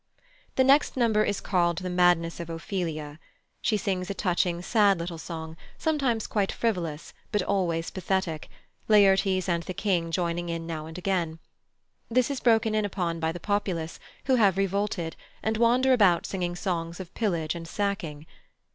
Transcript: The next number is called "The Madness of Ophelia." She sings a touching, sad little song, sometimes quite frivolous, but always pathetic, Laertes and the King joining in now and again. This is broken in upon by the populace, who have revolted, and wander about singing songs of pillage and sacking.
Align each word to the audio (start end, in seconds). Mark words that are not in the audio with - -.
The 0.55 0.63
next 0.63 0.97
number 0.97 1.23
is 1.23 1.39
called 1.39 1.77
"The 1.77 1.87
Madness 1.91 2.39
of 2.39 2.49
Ophelia." 2.49 3.19
She 3.61 3.77
sings 3.77 4.09
a 4.09 4.15
touching, 4.15 4.63
sad 4.63 4.97
little 4.99 5.19
song, 5.19 5.55
sometimes 5.77 6.25
quite 6.25 6.51
frivolous, 6.51 7.13
but 7.31 7.43
always 7.43 7.91
pathetic, 7.91 8.49
Laertes 8.87 9.47
and 9.47 9.61
the 9.61 9.75
King 9.75 10.09
joining 10.09 10.49
in 10.49 10.65
now 10.65 10.87
and 10.87 10.97
again. 10.97 11.37
This 12.09 12.31
is 12.31 12.39
broken 12.39 12.73
in 12.73 12.83
upon 12.83 13.19
by 13.19 13.31
the 13.31 13.39
populace, 13.39 13.99
who 14.25 14.37
have 14.37 14.57
revolted, 14.57 15.15
and 15.43 15.57
wander 15.57 15.93
about 15.93 16.25
singing 16.25 16.55
songs 16.55 16.99
of 16.99 17.13
pillage 17.13 17.53
and 17.53 17.67
sacking. 17.67 18.25